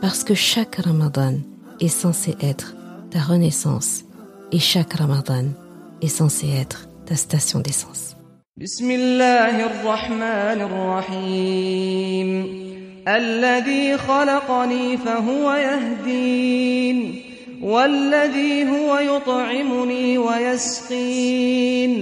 [0.00, 1.34] parce que chaque Ramadan
[1.80, 2.74] est censé être
[3.10, 4.04] ta renaissance
[4.52, 5.46] et chaque Ramadan
[6.02, 8.14] est censé être ta station d'essence.
[8.56, 12.28] بسم الله الرحمن الرحيم
[13.08, 17.22] الذي خلقني فهو يهدين
[17.62, 21.92] والذي هو يطعمني ويسقين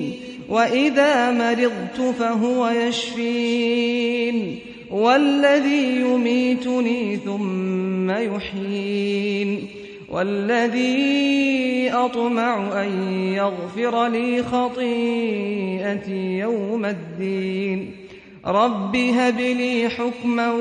[0.48, 4.58] وإذا مرضت فهو يشفين
[4.90, 9.66] والذي يميتني ثم يحيين
[10.08, 17.90] والذي أطمع أن يغفر لي خطيئتي يوم الدين.
[18.46, 20.52] رب هب لي حكما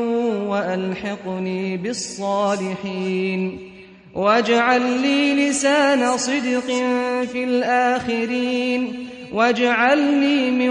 [0.48, 3.58] وألحقني بالصالحين.
[4.16, 6.72] واجعل لي لسان صدق
[7.32, 9.08] في الآخرين.
[9.33, 10.71] واجعلني من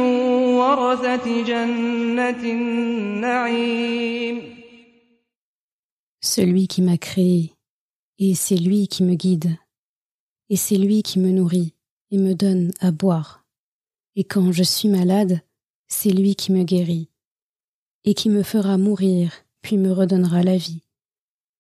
[0.57, 4.41] ورثة جنة النعيم
[6.21, 7.53] Celui qui m'a créé,
[8.19, 9.57] et c'est lui qui me guide,
[10.49, 11.73] et c'est lui qui me nourrit
[12.11, 13.45] et me donne à boire.
[14.15, 15.41] Et quand je suis malade,
[15.87, 17.09] c'est lui qui me guérit,
[18.03, 20.83] et qui me fera mourir, puis me redonnera la vie.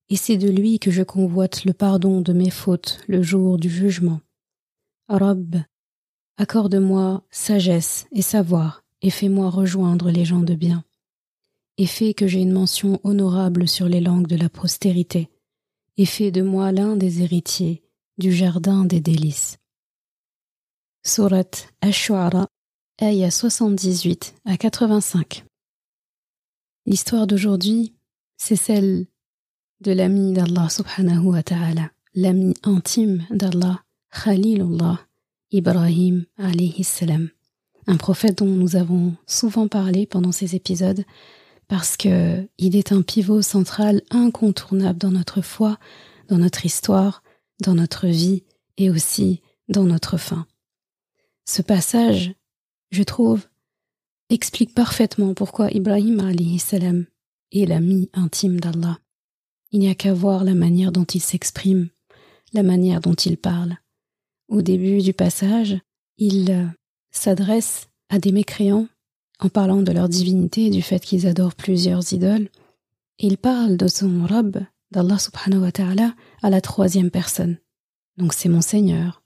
[0.09, 3.69] Et c'est de lui que je convoite le pardon de mes fautes le jour du
[3.69, 4.21] jugement.
[5.07, 5.57] Rabb,
[6.36, 10.84] accorde-moi sagesse et savoir, et fais-moi rejoindre les gens de bien.
[11.76, 15.28] Et fais que j'ai une mention honorable sur les langues de la postérité,
[15.96, 17.82] et fais de moi l'un des héritiers
[18.18, 19.58] du jardin des délices.
[21.04, 22.48] Surat Ash-Shu'ara,
[23.00, 25.44] ayah 78 à 85.
[26.86, 27.94] L'histoire d'aujourd'hui,
[28.36, 29.06] c'est celle
[29.80, 35.00] de l'ami d'Allah subhanahu wa ta'ala, l'ami intime d'Allah, Khalilullah,
[35.54, 37.30] Ibrahim alayhi salam,
[37.86, 41.04] un prophète dont nous avons souvent parlé pendant ces épisodes
[41.68, 45.78] parce que il est un pivot central incontournable dans notre foi,
[46.26, 47.22] dans notre histoire,
[47.62, 48.42] dans notre vie
[48.78, 50.44] et aussi dans notre fin.
[51.44, 52.34] Ce passage,
[52.90, 53.46] je trouve,
[54.30, 57.06] explique parfaitement pourquoi Ibrahim alayhi salam
[57.52, 58.98] est l'ami intime d'Allah.
[59.70, 61.90] Il n'y a qu'à voir la manière dont il s'exprime,
[62.54, 63.76] la manière dont il parle.
[64.48, 65.78] Au début du passage,
[66.18, 66.70] il
[67.10, 68.88] s'adresse à des mécréants
[69.40, 72.48] en parlant de leur divinité et du fait qu'ils adorent plusieurs idoles.
[73.18, 74.58] Il parle de son Rabb,
[74.90, 77.58] d'Allah subhanahu wa ta'ala, à la troisième personne.
[78.16, 79.22] Donc c'est mon Seigneur,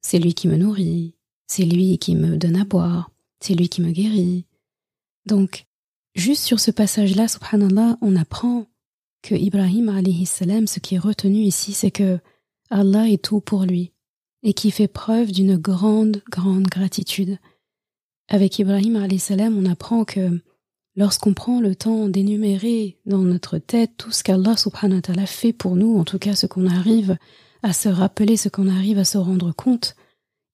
[0.00, 1.14] c'est lui qui me nourrit,
[1.46, 3.10] c'est lui qui me donne à boire,
[3.40, 4.46] c'est lui qui me guérit.
[5.26, 5.66] Donc,
[6.14, 8.66] juste sur ce passage-là, subhanallah, on apprend
[9.22, 12.18] que Ibrahim alayhi salam, ce qui est retenu ici, c'est que
[12.70, 13.91] Allah est tout pour lui
[14.42, 17.38] et qui fait preuve d'une grande, grande gratitude.
[18.28, 20.40] Avec Ibrahim salam, on apprend que
[20.96, 25.52] lorsqu'on prend le temps d'énumérer dans notre tête tout ce qu'Allah subhanahu wa ta'ala fait
[25.52, 27.16] pour nous, en tout cas ce qu'on arrive
[27.62, 29.94] à se rappeler, ce qu'on arrive à se rendre compte,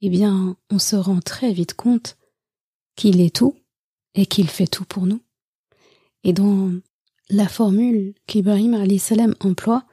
[0.00, 2.16] eh bien, on se rend très vite compte
[2.96, 3.56] qu'il est tout
[4.14, 5.20] et qu'il fait tout pour nous.
[6.24, 6.72] Et dans
[7.30, 9.84] la formule qu'Ibrahim salam emploie,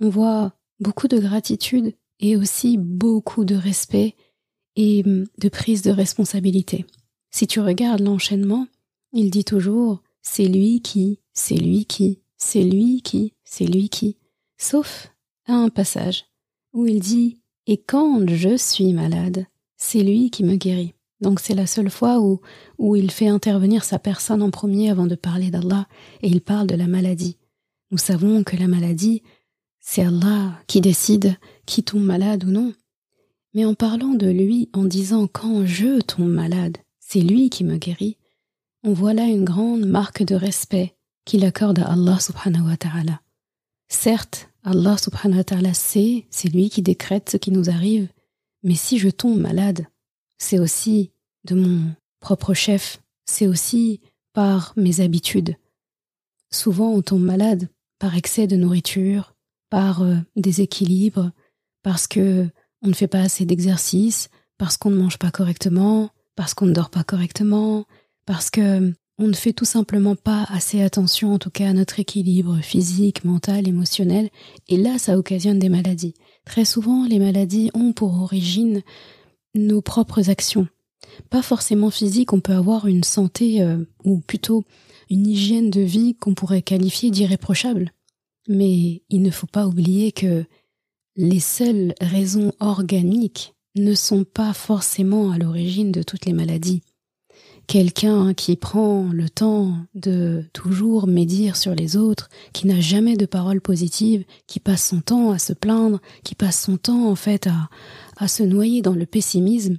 [0.00, 4.14] on voit beaucoup de gratitude et aussi beaucoup de respect
[4.76, 6.86] et de prise de responsabilité.
[7.30, 8.66] Si tu regardes l'enchaînement,
[9.12, 14.16] il dit toujours c'est lui qui, c'est lui qui, c'est lui qui, c'est lui qui,
[14.56, 15.12] sauf
[15.46, 16.24] à un passage
[16.72, 19.46] où il dit et quand je suis malade,
[19.76, 20.94] c'est lui qui me guérit.
[21.20, 22.40] Donc c'est la seule fois où,
[22.78, 25.86] où il fait intervenir sa personne en premier avant de parler d'Allah
[26.22, 27.36] et il parle de la maladie.
[27.90, 29.22] Nous savons que la maladie,
[29.82, 32.72] c'est Allah qui décide qui tombe malade ou non.
[33.52, 37.76] Mais en parlant de lui, en disant quand je tombe malade, c'est lui qui me
[37.76, 38.16] guérit,
[38.84, 43.20] on voit là une grande marque de respect qu'il accorde à Allah subhanahu wa ta'ala.
[43.88, 48.08] Certes, Allah subhanahu wa ta'ala sait, c'est lui qui décrète ce qui nous arrive,
[48.62, 49.86] mais si je tombe malade,
[50.38, 51.10] c'est aussi
[51.44, 54.00] de mon propre chef, c'est aussi
[54.32, 55.56] par mes habitudes.
[56.50, 57.68] Souvent on tombe malade
[57.98, 59.31] par excès de nourriture,
[59.72, 61.30] par euh, déséquilibre,
[61.82, 62.46] parce que
[62.82, 64.28] on ne fait pas assez d'exercice,
[64.58, 67.86] parce qu'on ne mange pas correctement, parce qu'on ne dort pas correctement,
[68.26, 72.00] parce que on ne fait tout simplement pas assez attention, en tout cas, à notre
[72.00, 74.28] équilibre physique, mental, émotionnel,
[74.68, 76.12] et là, ça occasionne des maladies.
[76.44, 78.82] Très souvent, les maladies ont pour origine
[79.54, 80.68] nos propres actions.
[81.30, 84.64] Pas forcément physique, on peut avoir une santé, euh, ou plutôt
[85.08, 87.90] une hygiène de vie qu'on pourrait qualifier d'irréprochable.
[88.48, 90.44] Mais il ne faut pas oublier que
[91.16, 96.82] les seules raisons organiques ne sont pas forcément à l'origine de toutes les maladies.
[97.66, 103.24] Quelqu'un qui prend le temps de toujours médire sur les autres, qui n'a jamais de
[103.24, 107.46] paroles positives, qui passe son temps à se plaindre, qui passe son temps en fait
[107.46, 107.70] à,
[108.16, 109.78] à se noyer dans le pessimisme,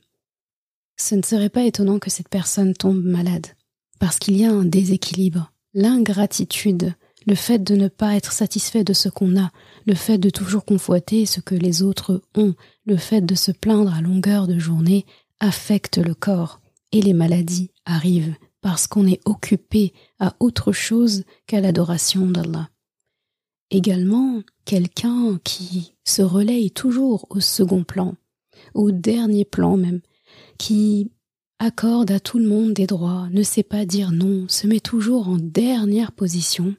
[0.97, 3.47] ce ne serait pas étonnant que cette personne tombe malade,
[3.99, 5.51] parce qu'il y a un déséquilibre.
[5.73, 6.93] L'ingratitude,
[7.25, 9.51] le fait de ne pas être satisfait de ce qu'on a,
[9.85, 12.53] le fait de toujours convoiter ce que les autres ont,
[12.85, 15.05] le fait de se plaindre à longueur de journée
[15.39, 16.61] affecte le corps
[16.91, 22.69] et les maladies arrivent parce qu'on est occupé à autre chose qu'à l'adoration d'Allah.
[23.71, 28.15] Également, quelqu'un qui se relaye toujours au second plan,
[28.73, 30.01] au dernier plan même,
[30.57, 31.11] qui
[31.59, 35.27] accorde à tout le monde des droits, ne sait pas dire non, se met toujours
[35.27, 36.75] en dernière position,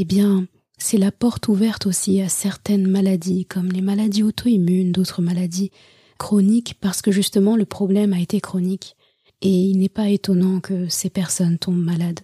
[0.00, 0.46] eh bien,
[0.78, 5.70] c'est la porte ouverte aussi à certaines maladies, comme les maladies auto-immunes, d'autres maladies
[6.18, 8.96] chroniques, parce que justement le problème a été chronique.
[9.42, 12.20] Et il n'est pas étonnant que ces personnes tombent malades.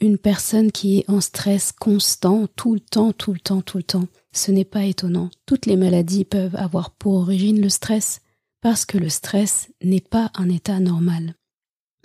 [0.00, 3.84] Une personne qui est en stress constant, tout le temps, tout le temps, tout le
[3.84, 5.30] temps, ce n'est pas étonnant.
[5.46, 8.20] Toutes les maladies peuvent avoir pour origine le stress,
[8.60, 11.36] parce que le stress n'est pas un état normal.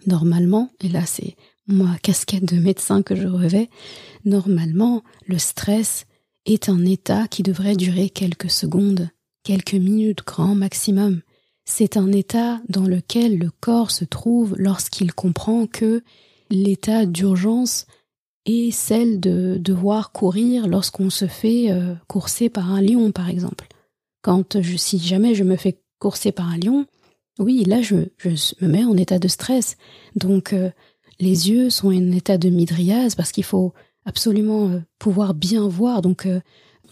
[0.05, 1.35] Normalement, et là c'est
[1.67, 3.69] moi casquette de médecin que je revais,
[4.25, 6.05] normalement le stress
[6.45, 9.09] est un état qui devrait durer quelques secondes,
[9.43, 11.21] quelques minutes grand maximum.
[11.65, 16.01] C'est un état dans lequel le corps se trouve lorsqu'il comprend que
[16.49, 17.85] l'état d'urgence
[18.45, 23.67] est celle de devoir courir lorsqu'on se fait euh, courser par un lion, par exemple.
[24.21, 26.85] Quand je, si jamais je me fais courser par un lion,
[27.39, 28.29] oui, là je, je
[28.61, 29.75] me mets en état de stress.
[30.15, 30.71] Donc euh,
[31.19, 33.73] les yeux sont en état de midriase parce qu'il faut
[34.05, 36.01] absolument euh, pouvoir bien voir.
[36.01, 36.27] Donc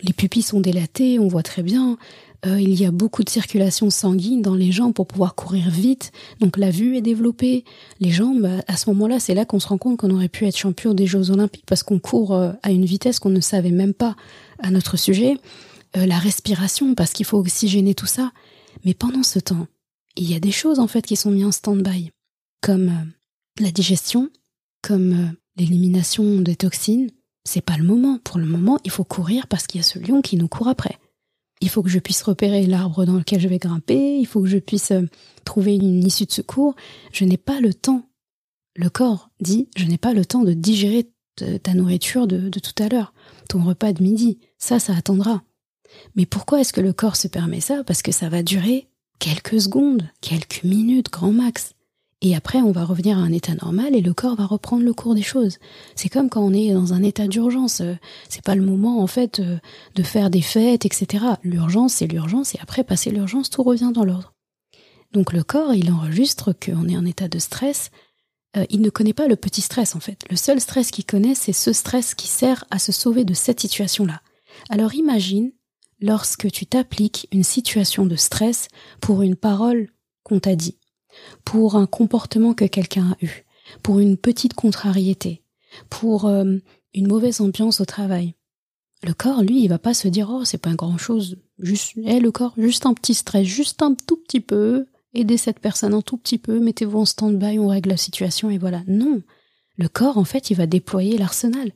[0.02, 1.98] les pupilles sont dilatées, on voit très bien.
[2.46, 6.12] Euh, il y a beaucoup de circulation sanguine dans les jambes pour pouvoir courir vite.
[6.40, 7.64] Donc la vue est développée.
[8.00, 10.58] Les jambes, à ce moment-là, c'est là, qu'on se rend compte qu'on aurait pu être
[10.58, 13.94] champion des Jeux Olympiques parce qu'on court euh, à une vitesse qu'on ne savait même
[13.94, 14.16] pas
[14.60, 15.38] à notre sujet.
[15.98, 18.32] Euh, la respiration, parce qu'il faut oxygéner tout ça.
[18.84, 19.68] Mais pendant ce temps,
[20.16, 22.12] il y a des choses en fait qui sont mises en stand-by,
[22.62, 22.92] comme
[23.60, 24.30] la digestion,
[24.82, 27.10] comme l'élimination des toxines.
[27.44, 28.20] C'est pas le moment.
[28.24, 30.68] Pour le moment, il faut courir parce qu'il y a ce lion qui nous court
[30.68, 30.98] après.
[31.62, 34.48] Il faut que je puisse repérer l'arbre dans lequel je vais grimper, il faut que
[34.48, 35.04] je puisse euh,
[35.46, 36.76] trouver une issue de secours.
[37.14, 38.10] Je n'ai pas le temps.
[38.76, 41.10] Le corps dit, je n'ai pas le temps de digérer
[41.64, 43.14] ta nourriture de, de tout à l'heure,
[43.50, 44.40] ton repas de midi.
[44.58, 45.44] Ça, ça attendra.
[46.16, 47.84] Mais pourquoi est-ce que le corps se permet ça?
[47.84, 48.88] Parce que ça va durer
[49.20, 51.75] quelques secondes, quelques minutes, grand max.
[52.22, 54.94] Et après, on va revenir à un état normal et le corps va reprendre le
[54.94, 55.58] cours des choses.
[55.96, 57.82] C'est comme quand on est dans un état d'urgence.
[57.82, 57.96] Euh,
[58.30, 59.58] c'est pas le moment, en fait, euh,
[59.96, 61.26] de faire des fêtes, etc.
[61.44, 64.34] L'urgence, c'est l'urgence et après, passer l'urgence, tout revient dans l'ordre.
[65.12, 67.92] Donc le corps, il enregistre qu'on est en état de stress.
[68.58, 70.24] Euh, il ne connaît pas le petit stress, en fait.
[70.30, 73.60] Le seul stress qu'il connaît, c'est ce stress qui sert à se sauver de cette
[73.60, 74.22] situation-là.
[74.70, 75.52] Alors imagine
[76.00, 78.68] lorsque tu t'appliques une situation de stress
[79.02, 79.90] pour une parole
[80.24, 80.78] qu'on t'a dit
[81.44, 83.46] pour un comportement que quelqu'un a eu,
[83.84, 85.42] pour une petite contrariété,
[85.90, 86.58] pour euh,
[86.94, 88.36] une mauvaise ambiance au travail.
[89.04, 92.20] Le corps, lui, il va pas se dire oh c'est pas grand chose, juste eh,
[92.20, 96.02] le corps, juste un petit stress, juste un tout petit peu, aidez cette personne un
[96.02, 98.84] tout petit peu, mettez-vous en stand-by, on règle la situation et voilà.
[98.88, 99.22] Non,
[99.78, 101.72] le corps en fait, il va déployer l'arsenal,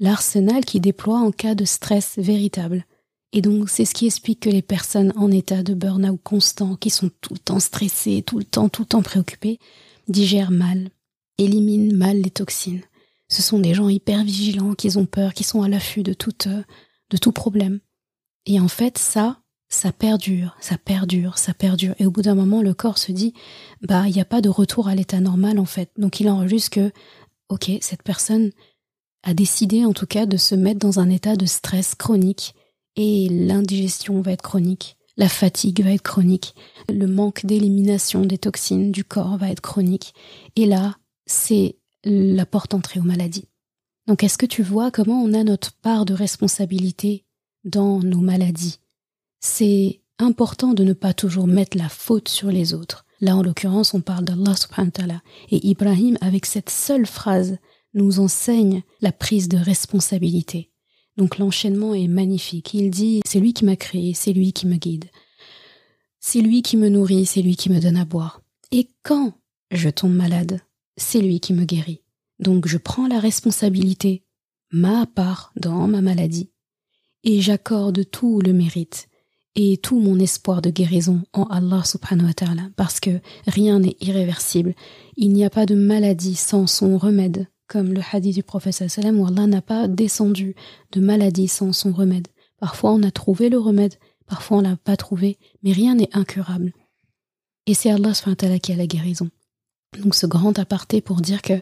[0.00, 2.84] l'arsenal qui déploie en cas de stress véritable.
[3.32, 6.90] Et donc, c'est ce qui explique que les personnes en état de burn-out constant, qui
[6.90, 9.58] sont tout le temps stressées, tout le temps, tout le temps préoccupées,
[10.08, 10.90] digèrent mal,
[11.38, 12.82] éliminent mal les toxines.
[13.28, 16.46] Ce sont des gens hyper vigilants, qui ont peur, qui sont à l'affût de tout,
[16.46, 16.62] euh,
[17.10, 17.80] de tout problème.
[18.46, 21.94] Et en fait, ça, ça perdure, ça perdure, ça perdure.
[21.98, 23.34] Et au bout d'un moment, le corps se dit,
[23.82, 25.90] bah, il n'y a pas de retour à l'état normal, en fait.
[25.98, 26.92] Donc, il enregistre que,
[27.48, 28.52] ok, cette personne
[29.24, 32.54] a décidé, en tout cas, de se mettre dans un état de stress chronique
[32.96, 36.54] et l'indigestion va être chronique, la fatigue va être chronique,
[36.88, 40.14] le manque d'élimination des toxines du corps va être chronique.
[40.56, 43.48] Et là, c'est la porte entrée aux maladies.
[44.06, 47.24] Donc est-ce que tu vois comment on a notre part de responsabilité
[47.64, 48.78] dans nos maladies?
[49.40, 53.04] C'est important de ne pas toujours mettre la faute sur les autres.
[53.20, 55.22] Là, en l'occurrence, on parle d'Allah subhanahu wa ta'ala.
[55.50, 57.58] Et Ibrahim, avec cette seule phrase,
[57.94, 60.70] nous enseigne la prise de responsabilité.
[61.16, 62.74] Donc l'enchaînement est magnifique.
[62.74, 65.06] Il dit, c'est lui qui m'a créé, c'est lui qui me guide.
[66.20, 68.42] C'est lui qui me nourrit, c'est lui qui me donne à boire.
[68.72, 69.32] Et quand
[69.70, 70.60] je tombe malade,
[70.96, 72.02] c'est lui qui me guérit.
[72.38, 74.24] Donc je prends la responsabilité,
[74.70, 76.50] ma part dans ma maladie,
[77.24, 79.08] et j'accorde tout le mérite
[79.54, 83.96] et tout mon espoir de guérison en Allah subhanahu wa ta'ala, parce que rien n'est
[84.00, 84.74] irréversible.
[85.16, 89.18] Il n'y a pas de maladie sans son remède, comme le hadith du prophète sallam
[89.18, 90.54] où Allah n'a pas descendu
[90.92, 92.28] de maladie sans son remède.
[92.58, 93.94] Parfois on a trouvé le remède,
[94.26, 96.72] parfois on l'a pas trouvé, mais rien n'est incurable.
[97.66, 98.12] Et c'est Allah
[98.62, 99.28] qui a la guérison.
[100.02, 101.54] Donc ce grand aparté pour dire que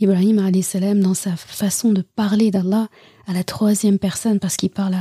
[0.00, 2.88] Ibrahim salam dans sa façon de parler d'Allah
[3.26, 4.96] à la troisième personne parce qu'il parle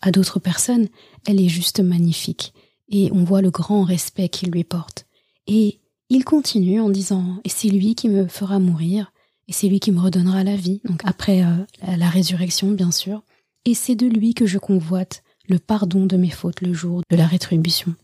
[0.00, 0.88] à d'autres personnes,
[1.26, 2.52] elle est juste magnifique.
[2.88, 5.06] Et on voit le grand respect qu'il lui porte.
[5.46, 9.12] Et il continue en disant et c'est lui qui me fera mourir
[9.48, 10.80] et c'est lui qui me redonnera la vie.
[10.84, 13.22] Donc après euh, la résurrection bien sûr.
[13.64, 17.16] Et c'est de lui que je convoite le pardon de mes fautes le jour de
[17.16, 17.94] la rétribution.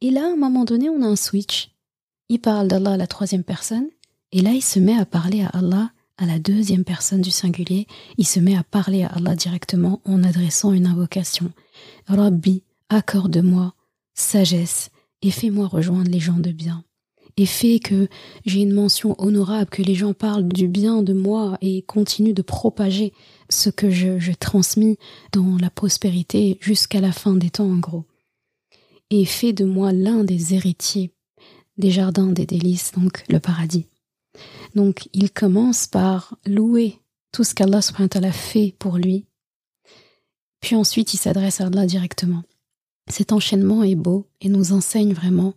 [0.00, 1.74] Et là, à un moment donné, on a un switch
[2.28, 3.88] il parle d'Allah à la troisième personne,
[4.32, 7.86] et là il se met à parler à Allah à la deuxième personne du singulier,
[8.18, 11.50] il se met à parler à Allah directement en adressant une invocation.
[12.06, 13.74] Rabbi, accorde-moi
[14.14, 14.90] sagesse
[15.22, 16.84] et fais-moi rejoindre les gens de bien.
[17.36, 18.08] Et fais que
[18.44, 22.42] j'ai une mention honorable, que les gens parlent du bien de moi et continuent de
[22.42, 23.12] propager
[23.50, 24.98] ce que je, transmis
[25.32, 28.04] dans la prospérité jusqu'à la fin des temps en gros.
[29.10, 31.10] Et fais de moi l'un des héritiers
[31.76, 33.86] des jardins des délices, donc le paradis.
[34.74, 36.98] Donc il commence par louer
[37.32, 39.26] tout ce qu'Allah a fait pour lui,
[40.60, 42.42] puis ensuite il s'adresse à Allah directement.
[43.10, 45.54] Cet enchaînement est beau et nous enseigne vraiment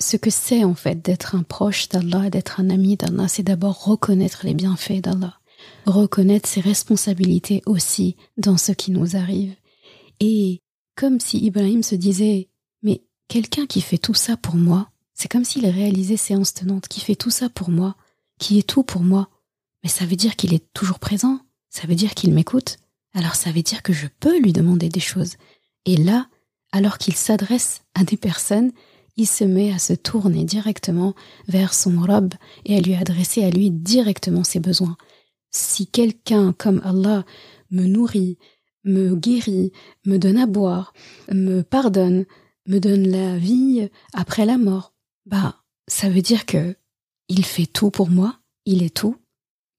[0.00, 3.84] ce que c'est en fait d'être un proche d'Allah, d'être un ami d'Allah, c'est d'abord
[3.84, 5.40] reconnaître les bienfaits d'Allah,
[5.86, 9.54] reconnaître ses responsabilités aussi dans ce qui nous arrive.
[10.20, 10.62] Et
[10.96, 12.48] comme si Ibrahim se disait,
[12.82, 17.00] mais quelqu'un qui fait tout ça pour moi, c'est comme s'il réalisait séance tenante, qui
[17.00, 17.96] fait tout ça pour moi,
[18.38, 19.28] qui est tout pour moi.
[19.82, 21.40] Mais ça veut dire qu'il est toujours présent,
[21.70, 22.76] ça veut dire qu'il m'écoute,
[23.14, 25.34] alors ça veut dire que je peux lui demander des choses.
[25.86, 26.28] Et là,
[26.70, 28.72] alors qu'il s'adresse à des personnes,
[29.18, 31.14] il se met à se tourner directement
[31.48, 32.34] vers son robe
[32.64, 34.96] et à lui adresser à lui directement ses besoins.
[35.50, 37.24] Si quelqu'un comme Allah
[37.70, 38.38] me nourrit,
[38.84, 39.72] me guérit,
[40.06, 40.94] me donne à boire,
[41.32, 42.26] me pardonne,
[42.66, 44.94] me donne la vie après la mort,
[45.26, 45.56] bah,
[45.88, 46.76] ça veut dire que
[47.28, 49.16] il fait tout pour moi, il est tout.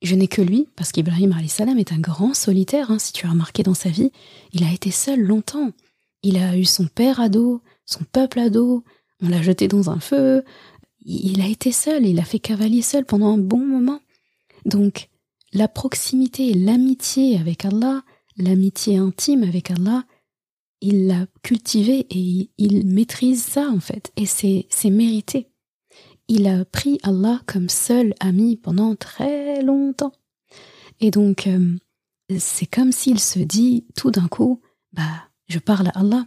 [0.01, 3.31] Je n'ai que lui, parce qu'Ibrahim salam est un grand solitaire, hein, si tu as
[3.31, 4.11] remarqué dans sa vie.
[4.53, 5.71] Il a été seul longtemps.
[6.23, 8.83] Il a eu son père à dos, son peuple à dos,
[9.21, 10.43] on l'a jeté dans un feu.
[11.05, 13.99] Il a été seul, il a fait cavalier seul pendant un bon moment.
[14.65, 15.09] Donc,
[15.53, 18.03] la proximité, l'amitié avec Allah,
[18.37, 20.03] l'amitié intime avec Allah,
[20.81, 25.49] il l'a cultivé et il maîtrise ça en fait, et c'est mérité.
[26.27, 30.13] Il a pris Allah comme seul ami pendant très longtemps.
[30.99, 31.75] Et donc, euh,
[32.37, 34.61] c'est comme s'il se dit tout d'un coup,
[34.93, 36.25] bah, je parle à Allah.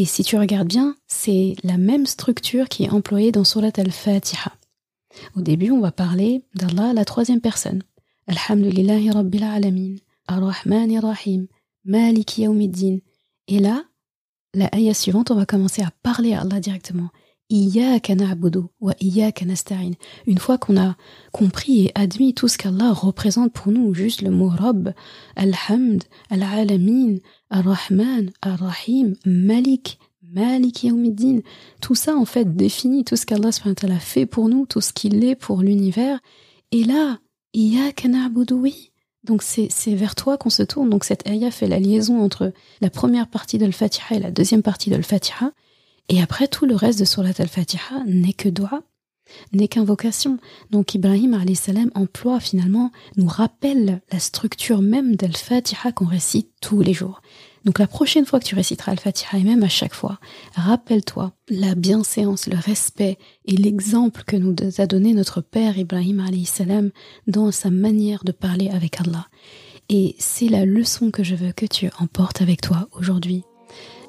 [0.00, 4.50] Et si tu regardes bien, c'est la même structure qui est employée dans Surat al-Fatiha.
[5.36, 7.82] Au début, on va parler d'Allah la troisième personne.
[8.26, 11.48] Alhamdulillahi Rabbil Alamin, Ar-Rahman Rahim,
[11.84, 13.00] Maliki Yawmiddin,
[13.46, 13.84] et là,
[14.54, 17.10] la ayah suivante, on va commencer à parler à Allah directement.
[17.50, 18.94] wa
[20.26, 20.96] Une fois qu'on a
[21.30, 24.94] compris et admis tout ce qu'Allah représente pour nous, juste le mot Rabb,
[25.36, 27.18] Alhamd, Al-Alamin,
[27.50, 31.40] Ar-Rahman, Ar-Rahim, Malik, Malik Yawmiddin,
[31.80, 35.24] tout ça en fait définit tout ce qu'Allah a fait pour nous, tout ce qu'il
[35.24, 36.20] est pour l'univers.
[36.70, 37.18] Et là,
[37.52, 38.54] Iyaka na'budu,
[39.24, 40.88] donc c'est vers toi qu'on se tourne.
[40.88, 44.62] Donc cette ayah fait la liaison entre la première partie de l'Al-Fatiha et la deuxième
[44.62, 45.52] partie de l'Al-Fatiha.
[46.08, 48.82] Et après, tout le reste de Surat al-Fatiha n'est que doigt,
[49.52, 50.38] n'est qu'invocation.
[50.70, 56.94] Donc Ibrahim salam emploie finalement, nous rappelle la structure même d'Al-Fatiha qu'on récite tous les
[56.94, 57.20] jours.
[57.64, 60.18] Donc la prochaine fois que tu réciteras Al-Fatiha et même à chaque fois,
[60.54, 66.90] rappelle-toi la bienséance, le respect et l'exemple que nous a donné notre père Ibrahim salam
[67.26, 69.26] dans sa manière de parler avec Allah.
[69.90, 73.44] Et c'est la leçon que je veux que tu emportes avec toi aujourd'hui,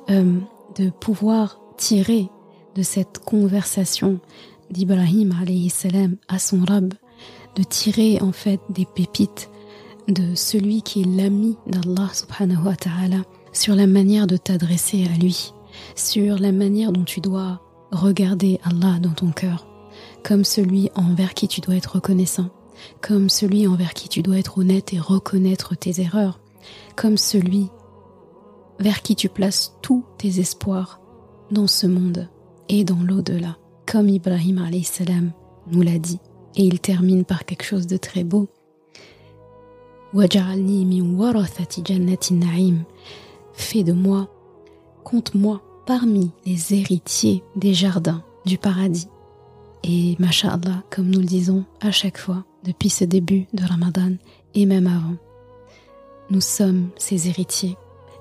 [0.10, 0.40] euh,
[0.78, 2.30] de pouvoir tirer
[2.76, 4.20] de cette conversation
[4.70, 5.34] d'Ibrahim
[5.70, 6.94] salam à son Rab,
[7.58, 9.50] de tirer en fait des pépites
[10.08, 15.18] de celui qui est l'ami d'Allah subhanahu wa ta'ala sur la manière de t'adresser à
[15.18, 15.54] lui,
[15.96, 19.68] sur la manière dont tu dois regarder Allah dans ton cœur,
[20.24, 22.50] comme celui envers qui tu dois être reconnaissant,
[23.02, 26.40] comme celui envers qui tu dois être honnête et reconnaître tes erreurs,
[26.96, 27.70] comme celui
[28.80, 31.00] vers qui tu places tous tes espoirs
[31.52, 32.30] dans ce monde
[32.70, 35.32] et dans l'au-delà, comme Ibrahim salam
[35.68, 36.20] nous l'a dit.
[36.56, 38.50] Et il termine par quelque chose de très beau.
[43.54, 44.30] Fais de moi,
[45.04, 49.08] compte-moi parmi les héritiers des jardins du paradis.
[49.84, 54.14] Et masha'Allah, comme nous le disons à chaque fois, depuis ce début de Ramadan
[54.54, 55.16] et même avant,
[56.30, 57.78] nous sommes ses héritiers,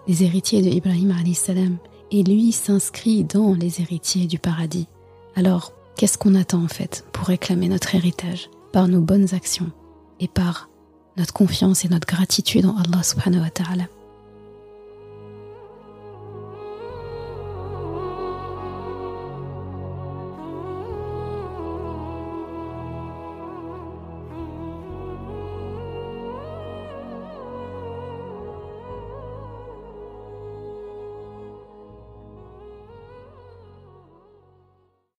[0.08, 1.76] les héritiers de Ibrahim salam,
[2.10, 4.88] et lui s'inscrit dans les héritiers du paradis.
[5.36, 9.70] Alors, qu'est-ce qu'on attend en fait pour réclamer notre héritage Par nos bonnes actions
[10.18, 10.68] et par
[11.16, 13.86] notre confiance et notre gratitude en Allah.